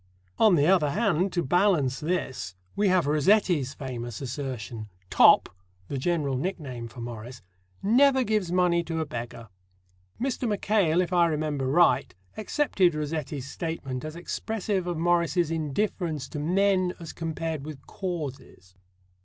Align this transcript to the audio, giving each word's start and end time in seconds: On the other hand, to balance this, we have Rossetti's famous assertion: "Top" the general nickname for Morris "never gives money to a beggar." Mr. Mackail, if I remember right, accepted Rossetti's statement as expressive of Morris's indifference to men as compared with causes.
On 0.39 0.55
the 0.55 0.65
other 0.65 0.89
hand, 0.89 1.31
to 1.33 1.43
balance 1.43 1.99
this, 1.99 2.55
we 2.75 2.87
have 2.87 3.05
Rossetti's 3.05 3.75
famous 3.75 4.19
assertion: 4.19 4.89
"Top" 5.11 5.47
the 5.89 5.99
general 5.99 6.35
nickname 6.35 6.87
for 6.87 7.01
Morris 7.01 7.43
"never 7.83 8.23
gives 8.23 8.51
money 8.51 8.83
to 8.85 8.99
a 8.99 9.05
beggar." 9.05 9.49
Mr. 10.19 10.49
Mackail, 10.49 11.01
if 11.01 11.13
I 11.13 11.27
remember 11.27 11.67
right, 11.67 12.15
accepted 12.35 12.95
Rossetti's 12.95 13.47
statement 13.47 14.03
as 14.03 14.15
expressive 14.15 14.87
of 14.87 14.97
Morris's 14.97 15.51
indifference 15.51 16.27
to 16.29 16.39
men 16.39 16.95
as 16.99 17.13
compared 17.13 17.63
with 17.63 17.85
causes. 17.85 18.73